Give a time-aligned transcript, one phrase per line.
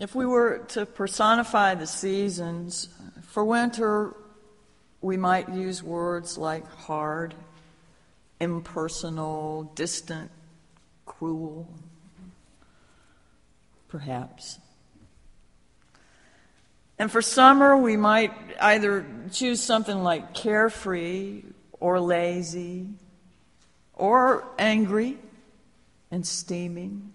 [0.00, 2.88] If we were to personify the seasons,
[3.22, 4.14] for winter,
[5.00, 7.34] we might use words like hard,
[8.40, 10.30] impersonal, distant,
[11.06, 11.68] cruel,
[13.88, 14.58] perhaps.
[16.98, 21.42] And for summer, we might either choose something like carefree
[21.78, 22.88] or lazy
[23.94, 25.18] or angry
[26.10, 27.13] and steaming.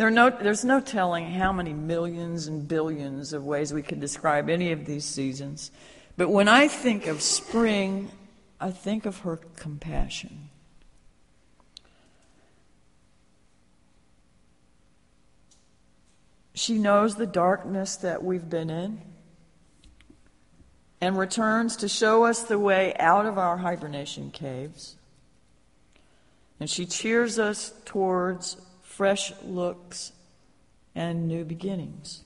[0.00, 4.48] There no, there's no telling how many millions and billions of ways we could describe
[4.48, 5.70] any of these seasons.
[6.16, 8.10] But when I think of spring,
[8.58, 10.48] I think of her compassion.
[16.54, 19.02] She knows the darkness that we've been in
[21.02, 24.96] and returns to show us the way out of our hibernation caves.
[26.58, 28.56] And she cheers us towards
[29.00, 30.12] fresh looks
[30.94, 32.22] and new beginnings.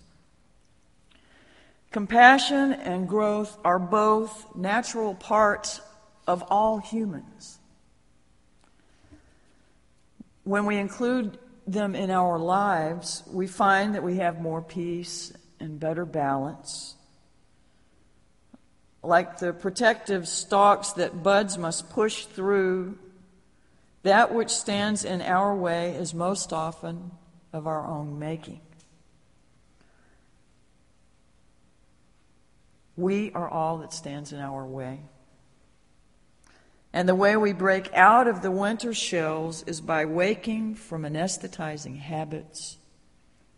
[1.93, 5.81] Compassion and growth are both natural parts
[6.27, 7.61] of all humans.
[10.43, 15.79] When we include them in our lives, we find that we have more peace and
[15.79, 16.97] better balance.
[19.01, 22.99] Like the protective stalks that buds must push through,
[24.05, 27.11] that which stands in our way is most often
[27.53, 28.61] of our own making.
[32.97, 35.01] We are all that stands in our way.
[36.93, 41.99] And the way we break out of the winter shells is by waking from anesthetizing
[41.99, 42.77] habits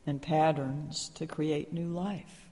[0.07, 2.49] and patterns to create new life.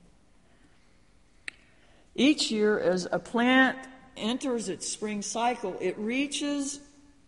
[2.16, 3.78] Each year, as a plant
[4.16, 6.80] enters its spring cycle, it reaches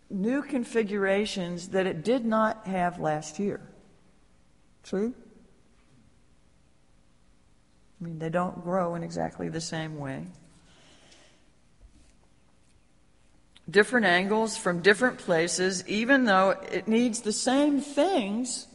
[0.09, 3.61] new configurations that it did not have last year.
[4.83, 5.13] True?
[7.99, 10.27] I mean, they don't grow in exactly the same way.
[13.69, 18.67] different angles from different places, even though it needs the same things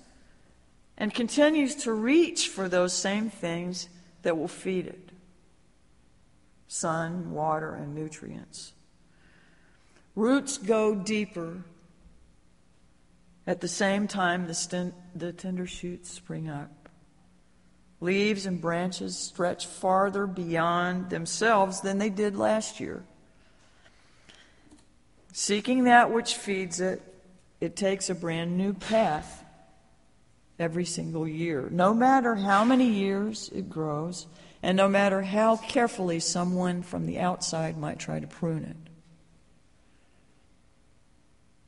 [0.98, 3.88] and continues to reach for those same things
[4.22, 5.08] that will feed it
[6.68, 8.72] sun, water, and nutrients.
[10.14, 11.64] Roots go deeper.
[13.46, 16.88] At the same time, the, st- the tender shoots spring up.
[18.00, 23.04] Leaves and branches stretch farther beyond themselves than they did last year.
[25.32, 27.00] Seeking that which feeds it,
[27.60, 29.44] it takes a brand new path
[30.58, 31.68] every single year.
[31.70, 34.26] No matter how many years it grows,
[34.62, 38.91] and no matter how carefully someone from the outside might try to prune it.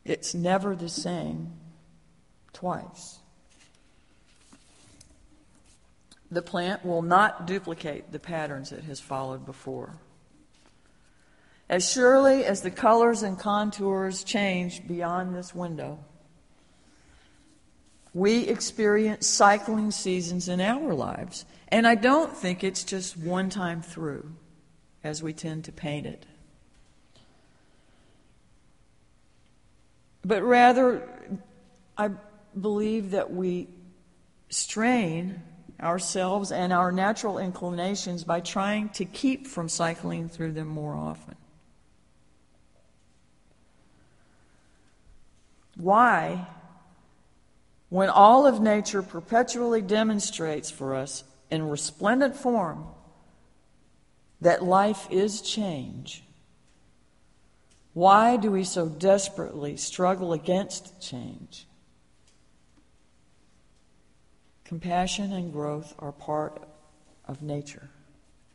[0.05, 1.53] It's never the same
[2.53, 3.21] twice.
[6.31, 9.97] The plant will not duplicate the patterns it has followed before.
[11.69, 15.99] As surely as the colors and contours change beyond this window,
[18.13, 21.47] we experience cycling seasons in our lives.
[21.69, 24.35] And I don't think it's just one time through,
[25.03, 26.27] as we tend to paint it.
[30.25, 31.07] But rather,
[31.99, 32.11] I
[32.59, 33.69] believe that we
[34.49, 35.43] strain
[35.81, 41.37] ourselves and our natural inclinations by trying to keep from cycling through them more often.
[45.77, 46.47] Why,
[47.91, 52.87] when all of nature perpetually demonstrates for us in resplendent form
[54.41, 56.24] that life is change,
[57.95, 61.67] why do we so desperately struggle against change?
[64.65, 66.63] Compassion and growth are part
[67.27, 67.89] of nature,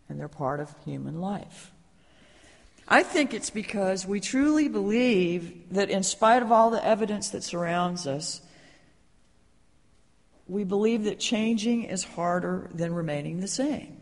[0.07, 1.71] and they're part of human life.
[2.87, 7.43] I think it's because we truly believe that, in spite of all the evidence that
[7.43, 8.41] surrounds us,
[10.47, 13.98] we believe that changing is harder than remaining the same.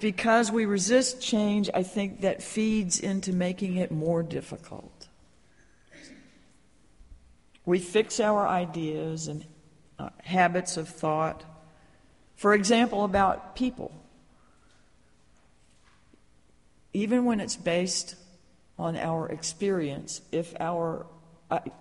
[0.00, 5.08] Because we resist change, I think that feeds into making it more difficult.
[7.64, 9.44] We fix our ideas and
[9.98, 11.42] uh, habits of thought,
[12.36, 13.92] for example, about people.
[16.92, 18.14] Even when it's based
[18.78, 21.06] on our experience, if our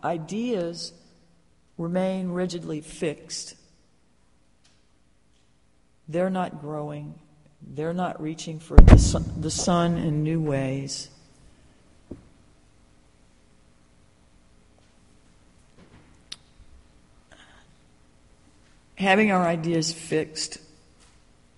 [0.03, 0.93] ideas
[1.77, 3.55] remain rigidly fixed,
[6.07, 7.15] they're not growing,
[7.73, 11.09] they're not reaching for the sun, in new ways.
[18.97, 20.57] having our ideas fixed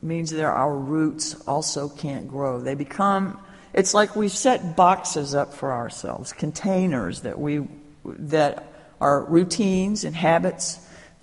[0.02, 2.60] means that our roots also can't grow.
[2.60, 3.40] They become,
[3.74, 7.68] it's like we've set boxes up for ourselves, containers that we,
[8.06, 10.80] that are routines and habits,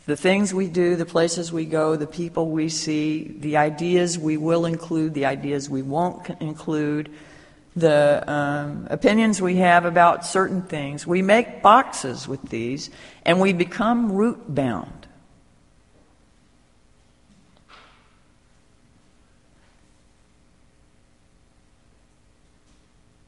[0.06, 4.36] the things we do, the places we go, the people we see, the ideas we
[4.36, 7.10] will include, the ideas we won't include,
[7.74, 11.06] the um, opinions we have about certain things.
[11.06, 12.90] We make boxes with these
[13.24, 15.06] and we become root bound.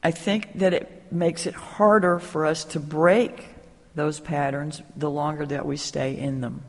[0.03, 3.56] I think that it makes it harder for us to break
[3.97, 6.61] those patterns the longer that we stay in them.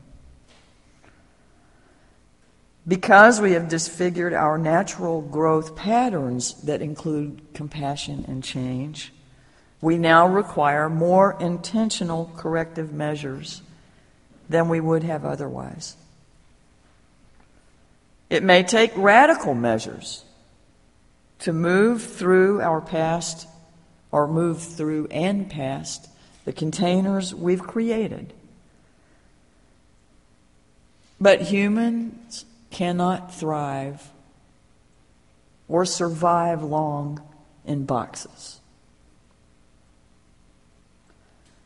[2.87, 9.13] Because we have disfigured our natural growth patterns that include compassion and change,
[9.79, 13.61] we now require more intentional corrective measures
[14.49, 15.95] than we would have otherwise.
[18.31, 20.25] It may take radical measures
[21.39, 23.47] to move through our past
[24.11, 26.09] or move through and past
[26.49, 28.33] the containers we've created.
[31.21, 34.09] But humans cannot thrive
[35.67, 37.21] or survive long
[37.65, 38.61] in boxes.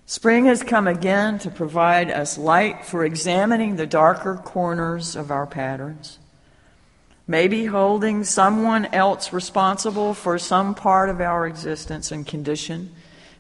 [0.06, 5.48] Spring has come again to provide us light for examining the darker corners of our
[5.48, 6.20] patterns
[7.26, 12.94] maybe holding someone else responsible for some part of our existence and condition.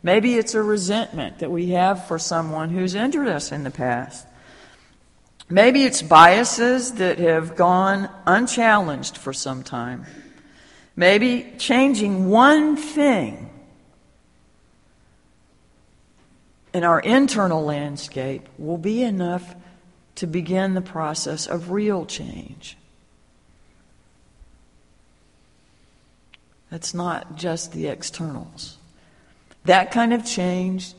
[0.03, 4.27] Maybe it's a resentment that we have for someone who's injured us in the past.
[5.49, 10.05] Maybe it's biases that have gone unchallenged for some time.
[10.95, 13.49] Maybe changing one thing
[16.73, 19.55] in our internal landscape will be enough
[20.15, 22.77] to begin the process of real change.
[26.71, 28.77] It's not just the externals.
[29.65, 30.93] That kind of change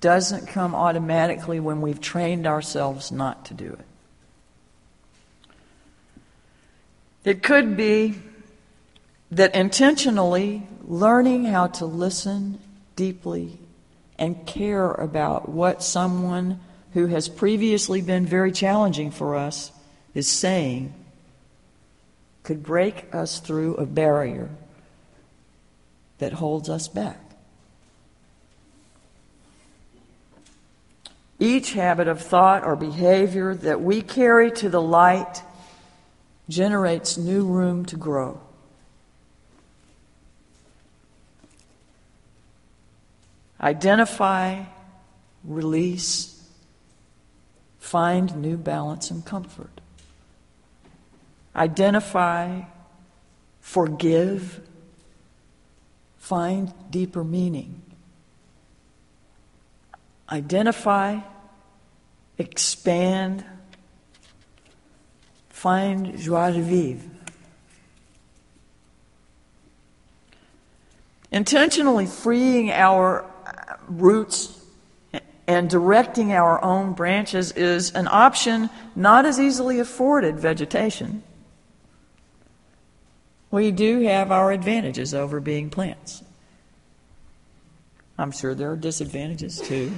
[0.00, 3.86] doesn't come automatically when we've trained ourselves not to do it.
[7.24, 8.16] It could be
[9.30, 12.58] that intentionally learning how to listen
[12.96, 13.58] deeply
[14.18, 16.60] and care about what someone
[16.92, 19.72] who has previously been very challenging for us
[20.14, 20.92] is saying
[22.42, 24.50] could break us through a barrier
[26.18, 27.31] that holds us back.
[31.38, 35.42] Each habit of thought or behavior that we carry to the light
[36.48, 38.40] generates new room to grow.
[43.60, 44.64] Identify,
[45.44, 46.42] release,
[47.78, 49.80] find new balance and comfort.
[51.54, 52.62] Identify,
[53.60, 54.60] forgive,
[56.18, 57.82] find deeper meaning.
[60.30, 61.20] Identify,
[62.38, 63.44] expand,
[65.50, 67.10] find joie de vivre.
[71.30, 73.24] Intentionally freeing our
[73.88, 74.58] roots
[75.46, 81.22] and directing our own branches is an option not as easily afforded vegetation
[83.52, 86.24] we do have our advantages over being plants.
[88.18, 89.92] I'm sure there are disadvantages too.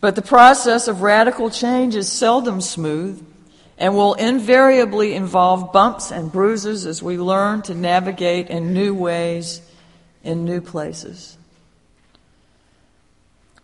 [0.00, 3.24] but the process of radical change is seldom smooth
[3.78, 9.62] and will invariably involve bumps and bruises as we learn to navigate in new ways
[10.22, 11.38] in new places.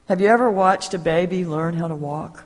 [0.09, 2.45] Have you ever watched a baby learn how to walk?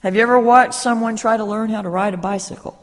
[0.00, 2.81] Have you ever watched someone try to learn how to ride a bicycle?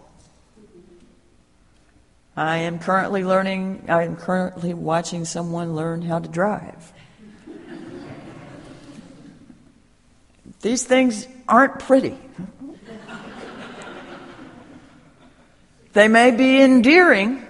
[2.39, 6.93] I am currently learning, I am currently watching someone learn how to drive.
[10.61, 12.17] These things aren't pretty.
[15.91, 17.43] They may be endearing,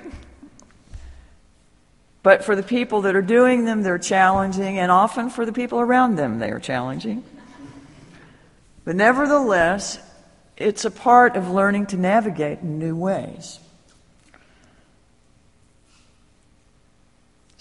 [2.24, 5.80] but for the people that are doing them, they're challenging, and often for the people
[5.80, 7.24] around them, they are challenging.
[8.86, 10.00] But nevertheless,
[10.58, 13.60] it's a part of learning to navigate in new ways.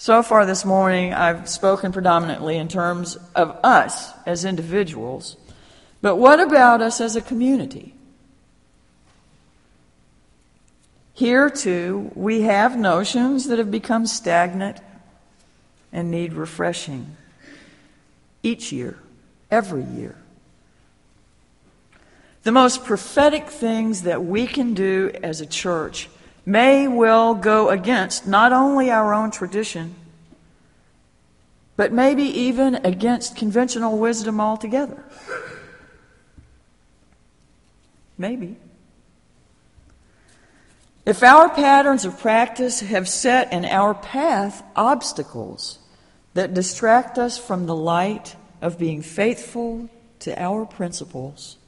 [0.00, 5.36] So far this morning, I've spoken predominantly in terms of us as individuals.
[6.00, 7.94] But what about us as a community?
[11.14, 14.78] Here, too, we have notions that have become stagnant
[15.92, 17.16] and need refreshing.
[18.44, 19.00] each year,
[19.50, 20.14] every year.
[22.44, 26.08] The most prophetic things that we can do as a church
[26.48, 29.94] may well go against not only our own tradition,
[31.76, 35.04] but maybe even against conventional wisdom altogether.
[38.16, 38.56] Maybe.
[41.04, 45.78] If our patterns of practice have set in our path obstacles
[46.32, 49.90] that distract us from the light of being faithful
[50.20, 51.58] to our principles,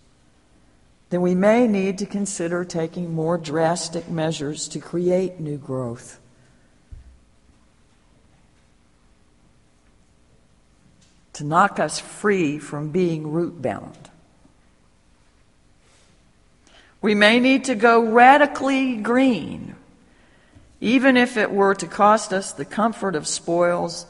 [1.11, 6.21] then we may need to consider taking more drastic measures to create new growth.
[11.35, 14.11] To knock us free from being root bound.
[17.03, 19.75] We may need to go radically green,
[20.81, 24.07] even if it were to cost us the comfort of spoils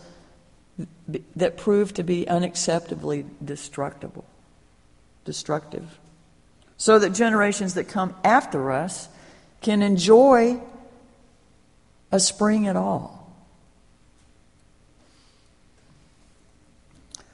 [1.37, 4.25] that prove to be unacceptably destructible,
[5.25, 5.99] destructive
[6.80, 9.10] so that generations that come after us
[9.60, 10.58] can enjoy
[12.10, 13.30] a spring at all.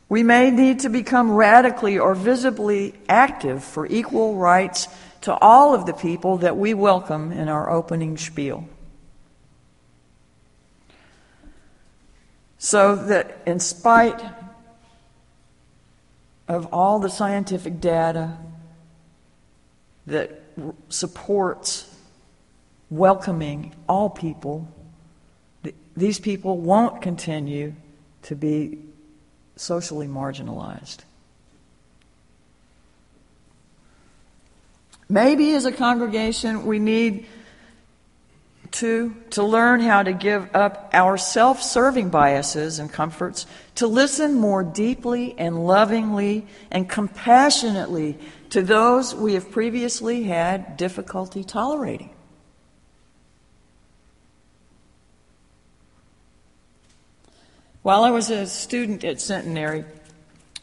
[0.08, 4.88] We may need to become radically or visibly active for equal rights
[5.20, 8.68] to all of the people that we welcome in our opening spiel.
[12.58, 14.20] So that, in spite
[16.48, 18.38] of all the scientific data
[20.06, 20.42] that
[20.88, 21.92] supports
[22.90, 24.68] welcoming all people,
[25.96, 27.74] these people won't continue
[28.22, 28.78] to be
[29.56, 30.98] socially marginalized.
[35.08, 37.26] Maybe as a congregation, we need
[38.72, 43.46] to, to learn how to give up our self serving biases and comforts,
[43.76, 48.18] to listen more deeply and lovingly and compassionately
[48.50, 52.10] to those we have previously had difficulty tolerating.
[57.82, 59.84] While I was a student at Centenary,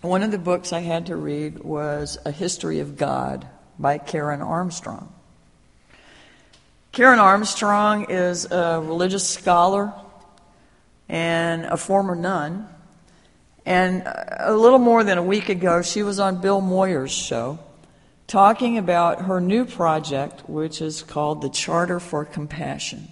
[0.01, 3.47] one of the books I had to read was A History of God
[3.79, 5.13] by Karen Armstrong.
[6.91, 9.93] Karen Armstrong is a religious scholar
[11.07, 12.67] and a former nun.
[13.65, 17.57] And a little more than a week ago, she was on Bill Moyers' show
[18.27, 23.09] talking about her new project, which is called the Charter for Compassion.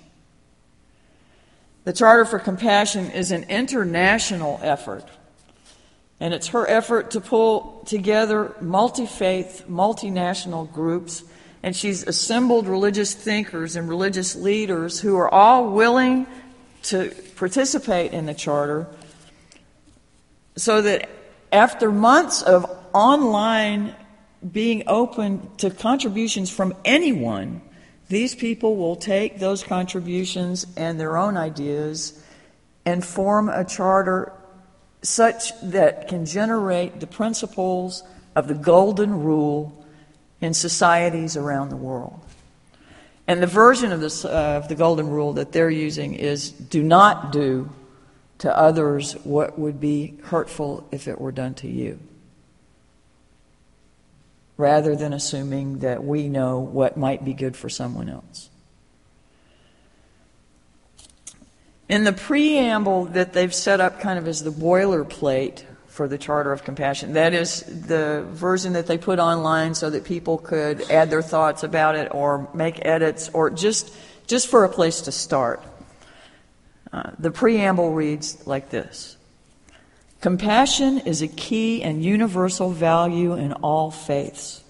[1.84, 5.06] The Charter for Compassion is an international effort,
[6.20, 11.24] and it's her effort to pull together multi faith, multinational groups,
[11.64, 16.28] and she's assembled religious thinkers and religious leaders who are all willing
[16.84, 18.88] to participate in the Charter
[20.56, 21.10] so that
[21.52, 23.96] after months of online
[24.50, 27.62] being open to contributions from anyone,
[28.10, 32.22] these people will take those contributions and their own ideas
[32.86, 34.34] and form a charter
[35.04, 38.04] such that can generate the principles
[38.36, 39.86] of the golden rule
[40.42, 42.20] in societies around the world.
[43.28, 46.84] And the version of, this, uh, of the golden rule that they're using is do
[46.84, 47.70] not do
[48.40, 52.00] to others what would be hurtful if it were done to you
[54.62, 58.50] rather than assuming that we know what might be good for someone else.
[61.90, 66.54] In the preamble that they've set up kind of as the boilerplate for the Charter
[66.54, 71.10] of Compassion, that is the version that they put online so that people could add
[71.10, 73.92] their thoughts about it or make edits or just,
[74.28, 75.62] just for a place to start.
[76.94, 79.18] Uh, the preamble reads like this
[80.22, 84.64] Compassion is a key and universal value in all faiths.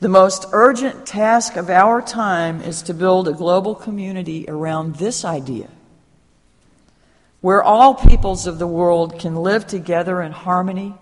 [0.00, 5.24] The most urgent task of our time is to build a global community around this
[5.24, 5.68] idea,
[7.40, 10.94] where all peoples of the world can live together in harmony,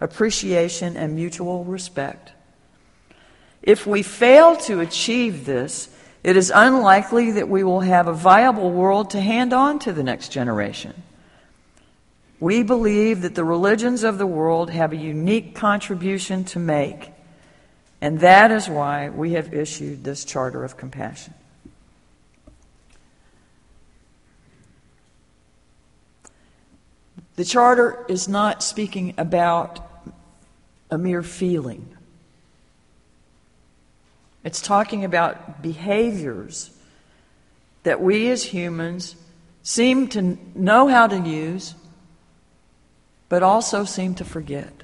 [0.00, 2.30] appreciation, and mutual respect.
[3.60, 5.88] If we fail to achieve this,
[6.22, 10.04] it is unlikely that we will have a viable world to hand on to the
[10.04, 11.02] next generation.
[12.38, 17.12] We believe that the religions of the world have a unique contribution to make,
[18.00, 21.32] and that is why we have issued this Charter of Compassion.
[27.36, 29.80] The Charter is not speaking about
[30.90, 31.88] a mere feeling.
[34.44, 36.70] It's talking about behaviors
[37.82, 39.16] that we as humans
[39.62, 41.74] seem to know how to use
[43.28, 44.82] but also seem to forget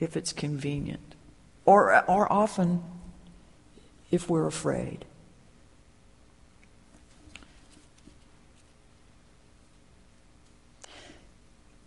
[0.00, 1.14] if it's convenient,
[1.64, 2.82] or, or often
[4.10, 5.04] if we're afraid.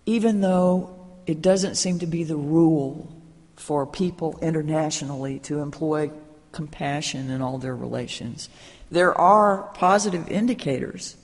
[0.06, 3.12] Even though it doesn't seem to be the rule
[3.56, 6.12] for people internationally to employ
[6.52, 8.48] compassion in all their relations,
[8.92, 11.18] there are positive indicators,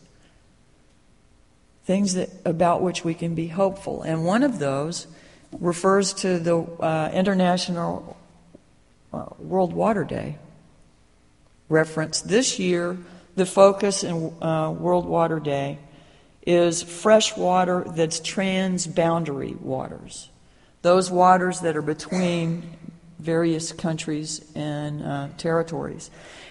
[1.86, 4.02] things that, about which we can be hopeful.
[4.04, 5.08] And one of those
[5.60, 8.18] refers to the uh, International
[9.14, 10.38] uh, World Water Day
[11.70, 12.22] reference.
[12.22, 12.98] This year,
[13.36, 15.80] the focus in uh, World Water Day
[16.46, 20.30] is fresh water that's transboundary waters.
[20.82, 22.78] Those waters that are between
[23.20, 26.10] various countries and uh, territories.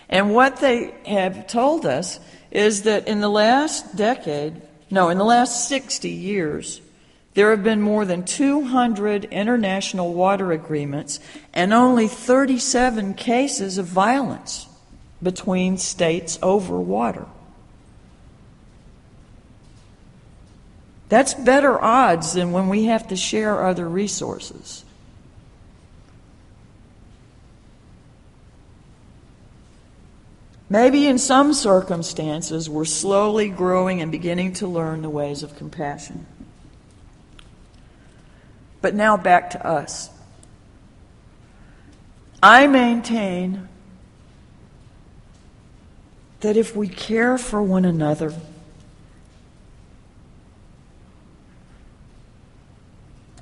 [0.09, 2.21] And what they have told us
[2.51, 6.81] is that in the last decade, no, in the last 60 years,
[7.35, 11.21] there have been more than 200 international water agreements
[11.55, 14.67] and only 37 cases of violence
[15.23, 17.27] between states over water.
[21.09, 24.85] That's better odds than when we have to share other resources.
[30.73, 36.27] Maybe in some circumstances, we're slowly growing and beginning to learn the ways of compassion.
[38.81, 40.11] But now back to us.
[42.41, 43.69] I maintain
[46.39, 48.33] that if we care for one another,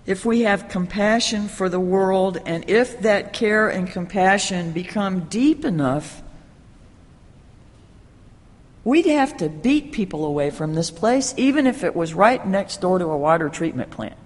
[0.07, 5.67] if we have compassion for the world, and if that care and compassion become deep
[5.67, 6.23] enough,
[8.85, 12.81] we'd have to beat people away from this place, even if it was right next
[12.81, 14.17] door to a water treatment plant.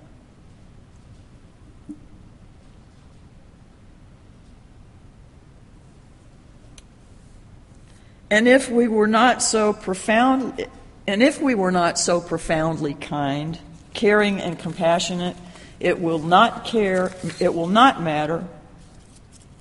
[8.31, 10.66] And if we were not so profound,
[11.07, 13.59] and if we were not so profoundly kind,
[13.92, 15.37] caring, and compassionate,
[15.81, 18.42] it will not care, it will not matter,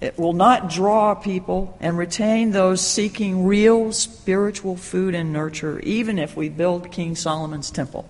[0.02, 6.18] it will not draw people and retain those seeking real spiritual food and nurture, even
[6.18, 8.10] if we build King Solomon's temple.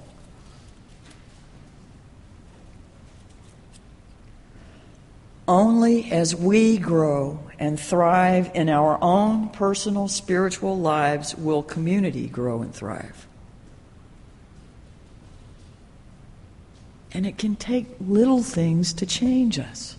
[5.49, 12.61] Only as we grow and thrive in our own personal spiritual lives will community grow
[12.61, 13.27] and thrive.
[17.13, 19.97] And it can take little things to change us.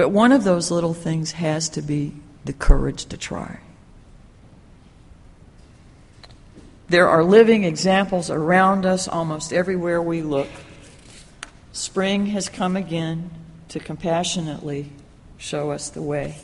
[0.00, 2.14] But one of those little things has to be
[2.46, 3.60] the courage to try.
[6.88, 10.48] There are living examples around us almost everywhere we look.
[11.72, 13.30] Spring has come again
[13.68, 14.90] to compassionately
[15.36, 16.38] show us the way.